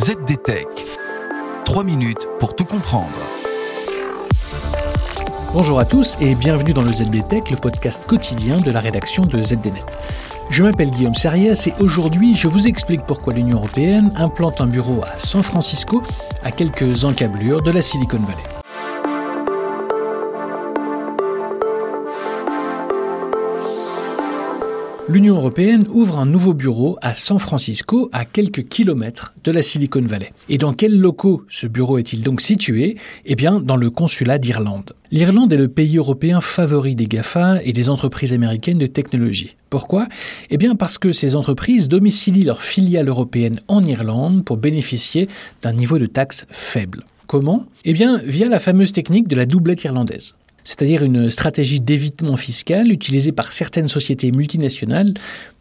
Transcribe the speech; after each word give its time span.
ZDTech. 0.00 0.66
3 1.66 1.84
minutes 1.84 2.26
pour 2.38 2.56
tout 2.56 2.64
comprendre. 2.64 3.10
Bonjour 5.52 5.78
à 5.78 5.84
tous 5.84 6.16
et 6.22 6.34
bienvenue 6.34 6.72
dans 6.72 6.80
le 6.80 6.88
ZDTech, 6.88 7.50
le 7.50 7.58
podcast 7.58 8.06
quotidien 8.06 8.56
de 8.56 8.70
la 8.70 8.80
rédaction 8.80 9.26
de 9.26 9.42
ZDNet. 9.42 9.84
Je 10.48 10.62
m'appelle 10.62 10.88
Guillaume 10.90 11.14
Seriès 11.14 11.66
et 11.66 11.74
aujourd'hui 11.80 12.34
je 12.34 12.48
vous 12.48 12.66
explique 12.66 13.04
pourquoi 13.06 13.34
l'Union 13.34 13.58
Européenne 13.58 14.10
implante 14.16 14.62
un 14.62 14.66
bureau 14.68 15.02
à 15.04 15.18
San 15.18 15.42
Francisco, 15.42 16.02
à 16.44 16.50
quelques 16.50 17.04
encablures 17.04 17.60
de 17.60 17.70
la 17.70 17.82
Silicon 17.82 18.20
Valley. 18.20 18.59
l'Union 25.10 25.34
européenne 25.34 25.86
ouvre 25.90 26.18
un 26.18 26.24
nouveau 26.24 26.54
bureau 26.54 26.96
à 27.02 27.14
San 27.14 27.40
Francisco, 27.40 28.08
à 28.12 28.24
quelques 28.24 28.68
kilomètres 28.68 29.34
de 29.42 29.50
la 29.50 29.60
Silicon 29.60 30.02
Valley. 30.02 30.32
Et 30.48 30.56
dans 30.56 30.72
quels 30.72 30.96
locaux 30.96 31.42
ce 31.48 31.66
bureau 31.66 31.98
est-il 31.98 32.22
donc 32.22 32.40
situé? 32.40 32.96
Eh 33.26 33.34
bien, 33.34 33.58
dans 33.58 33.74
le 33.74 33.90
consulat 33.90 34.38
d'Irlande. 34.38 34.92
L'Irlande 35.10 35.52
est 35.52 35.56
le 35.56 35.66
pays 35.66 35.98
européen 35.98 36.40
favori 36.40 36.94
des 36.94 37.06
GAFA 37.06 37.60
et 37.64 37.72
des 37.72 37.88
entreprises 37.88 38.32
américaines 38.32 38.78
de 38.78 38.86
technologie. 38.86 39.56
Pourquoi? 39.68 40.06
Eh 40.48 40.56
bien 40.56 40.76
parce 40.76 40.96
que 40.96 41.10
ces 41.10 41.34
entreprises 41.34 41.88
domicilient 41.88 42.44
leurs 42.44 42.62
filiales 42.62 43.08
européennes 43.08 43.58
en 43.66 43.82
Irlande 43.82 44.44
pour 44.44 44.58
bénéficier 44.58 45.28
d'un 45.62 45.72
niveau 45.72 45.98
de 45.98 46.06
taxe 46.06 46.46
faible. 46.50 47.04
Comment? 47.26 47.66
Eh 47.84 47.92
bien 47.92 48.20
via 48.24 48.48
la 48.48 48.60
fameuse 48.60 48.92
technique 48.92 49.26
de 49.26 49.36
la 49.36 49.46
doublette 49.46 49.82
irlandaise 49.84 50.34
c'est-à-dire 50.64 51.02
une 51.02 51.30
stratégie 51.30 51.80
d'évitement 51.80 52.36
fiscal 52.36 52.90
utilisée 52.90 53.32
par 53.32 53.52
certaines 53.52 53.88
sociétés 53.88 54.32
multinationales 54.32 55.14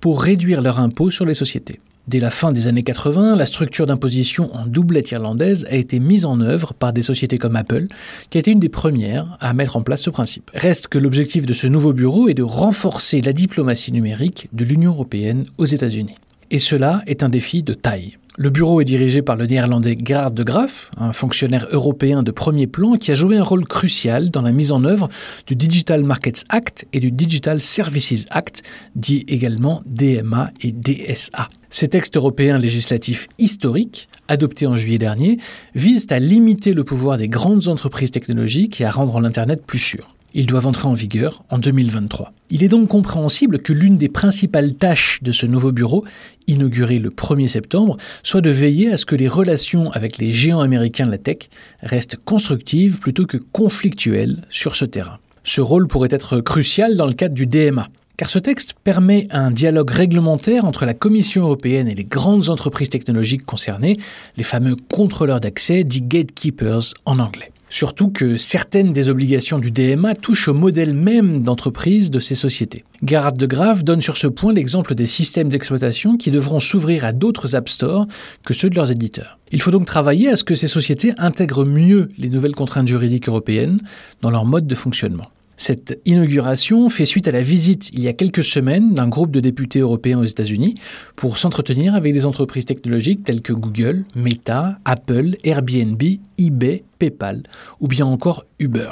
pour 0.00 0.22
réduire 0.22 0.62
leur 0.62 0.78
impôt 0.78 1.10
sur 1.10 1.24
les 1.24 1.34
sociétés. 1.34 1.80
Dès 2.08 2.20
la 2.20 2.30
fin 2.30 2.52
des 2.52 2.68
années 2.68 2.84
80, 2.84 3.34
la 3.34 3.46
structure 3.46 3.84
d'imposition 3.84 4.54
en 4.54 4.64
doublette 4.66 5.10
irlandaise 5.10 5.66
a 5.68 5.74
été 5.74 5.98
mise 5.98 6.24
en 6.24 6.40
œuvre 6.40 6.72
par 6.72 6.92
des 6.92 7.02
sociétés 7.02 7.36
comme 7.36 7.56
Apple, 7.56 7.86
qui 8.30 8.38
a 8.38 8.40
été 8.40 8.52
une 8.52 8.60
des 8.60 8.68
premières 8.68 9.36
à 9.40 9.52
mettre 9.54 9.76
en 9.76 9.82
place 9.82 10.02
ce 10.02 10.10
principe. 10.10 10.52
Reste 10.54 10.86
que 10.86 10.98
l'objectif 10.98 11.46
de 11.46 11.52
ce 11.52 11.66
nouveau 11.66 11.92
bureau 11.92 12.28
est 12.28 12.34
de 12.34 12.44
renforcer 12.44 13.22
la 13.22 13.32
diplomatie 13.32 13.90
numérique 13.90 14.48
de 14.52 14.64
l'Union 14.64 14.92
européenne 14.92 15.46
aux 15.58 15.66
États-Unis. 15.66 16.14
Et 16.52 16.60
cela 16.60 17.02
est 17.08 17.24
un 17.24 17.28
défi 17.28 17.64
de 17.64 17.74
taille. 17.74 18.18
Le 18.38 18.50
bureau 18.50 18.82
est 18.82 18.84
dirigé 18.84 19.22
par 19.22 19.36
le 19.36 19.46
néerlandais 19.46 19.96
Gerard 20.04 20.30
de 20.30 20.42
Graaf, 20.42 20.90
un 20.98 21.12
fonctionnaire 21.12 21.66
européen 21.70 22.22
de 22.22 22.30
premier 22.30 22.66
plan 22.66 22.98
qui 22.98 23.10
a 23.10 23.14
joué 23.14 23.38
un 23.38 23.42
rôle 23.42 23.64
crucial 23.66 24.30
dans 24.30 24.42
la 24.42 24.52
mise 24.52 24.72
en 24.72 24.84
œuvre 24.84 25.08
du 25.46 25.56
Digital 25.56 26.04
Markets 26.04 26.44
Act 26.50 26.86
et 26.92 27.00
du 27.00 27.10
Digital 27.10 27.62
Services 27.62 28.26
Act, 28.28 28.62
dit 28.94 29.24
également 29.26 29.82
DMA 29.86 30.50
et 30.60 30.72
DSA. 30.72 31.48
Ces 31.70 31.88
textes 31.88 32.18
européens 32.18 32.58
législatifs 32.58 33.26
historiques, 33.38 34.08
adoptés 34.28 34.66
en 34.66 34.76
juillet 34.76 34.98
dernier, 34.98 35.38
visent 35.74 36.08
à 36.10 36.18
limiter 36.18 36.74
le 36.74 36.84
pouvoir 36.84 37.16
des 37.16 37.28
grandes 37.28 37.68
entreprises 37.68 38.10
technologiques 38.10 38.82
et 38.82 38.84
à 38.84 38.90
rendre 38.90 39.18
l'Internet 39.18 39.64
plus 39.66 39.78
sûr. 39.78 40.15
Ils 40.34 40.46
doivent 40.46 40.66
entrer 40.66 40.88
en 40.88 40.92
vigueur 40.92 41.44
en 41.48 41.58
2023. 41.58 42.32
Il 42.50 42.62
est 42.62 42.68
donc 42.68 42.88
compréhensible 42.88 43.58
que 43.58 43.72
l'une 43.72 43.96
des 43.96 44.08
principales 44.08 44.74
tâches 44.74 45.20
de 45.22 45.32
ce 45.32 45.46
nouveau 45.46 45.72
bureau, 45.72 46.04
inauguré 46.46 46.98
le 46.98 47.10
1er 47.10 47.46
septembre, 47.46 47.96
soit 48.22 48.40
de 48.40 48.50
veiller 48.50 48.92
à 48.92 48.96
ce 48.96 49.06
que 49.06 49.16
les 49.16 49.28
relations 49.28 49.90
avec 49.92 50.18
les 50.18 50.32
géants 50.32 50.60
américains 50.60 51.06
de 51.06 51.10
la 51.10 51.18
tech 51.18 51.48
restent 51.82 52.16
constructives 52.16 52.98
plutôt 52.98 53.26
que 53.26 53.38
conflictuelles 53.38 54.42
sur 54.50 54.76
ce 54.76 54.84
terrain. 54.84 55.18
Ce 55.42 55.60
rôle 55.60 55.88
pourrait 55.88 56.08
être 56.10 56.40
crucial 56.40 56.96
dans 56.96 57.06
le 57.06 57.14
cadre 57.14 57.34
du 57.34 57.46
DMA, 57.46 57.88
car 58.16 58.30
ce 58.30 58.38
texte 58.38 58.74
permet 58.82 59.28
un 59.30 59.50
dialogue 59.50 59.90
réglementaire 59.90 60.64
entre 60.64 60.86
la 60.86 60.94
Commission 60.94 61.42
européenne 61.42 61.88
et 61.88 61.94
les 61.94 62.04
grandes 62.04 62.48
entreprises 62.48 62.88
technologiques 62.88 63.44
concernées, 63.44 63.96
les 64.36 64.42
fameux 64.42 64.76
contrôleurs 64.90 65.40
d'accès, 65.40 65.84
dits 65.84 66.02
gatekeepers 66.02 66.94
en 67.04 67.18
anglais. 67.18 67.52
Surtout 67.68 68.10
que 68.10 68.36
certaines 68.36 68.92
des 68.92 69.08
obligations 69.08 69.58
du 69.58 69.70
DMA 69.70 70.14
touchent 70.14 70.48
au 70.48 70.54
modèle 70.54 70.94
même 70.94 71.42
d'entreprise 71.42 72.10
de 72.10 72.20
ces 72.20 72.36
sociétés. 72.36 72.84
Gerhard 73.04 73.32
de 73.32 73.46
Graaf 73.46 73.84
donne 73.84 74.00
sur 74.00 74.16
ce 74.16 74.28
point 74.28 74.52
l'exemple 74.52 74.94
des 74.94 75.06
systèmes 75.06 75.48
d'exploitation 75.48 76.16
qui 76.16 76.30
devront 76.30 76.60
s'ouvrir 76.60 77.04
à 77.04 77.12
d'autres 77.12 77.56
App 77.56 77.68
Store 77.68 78.06
que 78.44 78.54
ceux 78.54 78.70
de 78.70 78.76
leurs 78.76 78.92
éditeurs. 78.92 79.38
Il 79.52 79.60
faut 79.60 79.70
donc 79.70 79.86
travailler 79.86 80.28
à 80.28 80.36
ce 80.36 80.44
que 80.44 80.54
ces 80.54 80.68
sociétés 80.68 81.12
intègrent 81.18 81.64
mieux 81.64 82.08
les 82.18 82.30
nouvelles 82.30 82.54
contraintes 82.54 82.88
juridiques 82.88 83.28
européennes 83.28 83.80
dans 84.22 84.30
leur 84.30 84.44
mode 84.44 84.66
de 84.66 84.74
fonctionnement. 84.74 85.26
Cette 85.56 85.98
inauguration 86.04 86.88
fait 86.88 87.06
suite 87.06 87.28
à 87.28 87.30
la 87.30 87.40
visite 87.40 87.88
il 87.92 88.00
y 88.02 88.08
a 88.08 88.12
quelques 88.12 88.44
semaines 88.44 88.92
d'un 88.92 89.08
groupe 89.08 89.30
de 89.30 89.40
députés 89.40 89.80
européens 89.80 90.18
aux 90.18 90.24
États-Unis 90.24 90.74
pour 91.16 91.38
s'entretenir 91.38 91.94
avec 91.94 92.12
des 92.12 92.26
entreprises 92.26 92.66
technologiques 92.66 93.24
telles 93.24 93.40
que 93.40 93.54
Google, 93.54 94.04
Meta, 94.14 94.78
Apple, 94.84 95.36
Airbnb, 95.44 96.02
eBay, 96.38 96.84
PayPal 96.98 97.42
ou 97.80 97.88
bien 97.88 98.06
encore 98.06 98.44
Uber. 98.58 98.90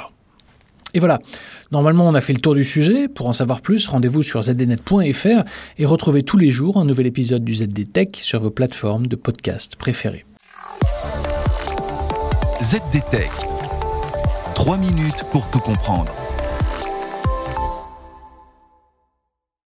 Et 0.95 0.99
voilà, 0.99 1.19
normalement 1.71 2.07
on 2.07 2.15
a 2.15 2.21
fait 2.21 2.33
le 2.33 2.39
tour 2.39 2.55
du 2.55 2.63
sujet. 2.63 3.09
Pour 3.09 3.27
en 3.27 3.33
savoir 3.33 3.61
plus, 3.61 3.85
rendez-vous 3.87 4.23
sur 4.23 4.41
zdnet.fr 4.41 5.43
et 5.77 5.85
retrouvez 5.85 6.23
tous 6.23 6.37
les 6.37 6.51
jours 6.51 6.77
un 6.77 6.85
nouvel 6.85 7.05
épisode 7.05 7.43
du 7.43 7.53
ZD 7.53 7.91
Tech 7.91 8.07
sur 8.13 8.39
vos 8.39 8.49
plateformes 8.49 9.05
de 9.05 9.15
podcast 9.15 9.75
préférées. 9.75 10.25
ZD 12.63 13.03
Tech. 13.11 13.29
3 14.55 14.77
minutes 14.77 15.25
pour 15.31 15.51
tout 15.51 15.59
comprendre. 15.59 16.13